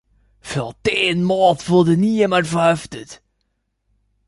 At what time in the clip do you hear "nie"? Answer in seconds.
1.95-2.15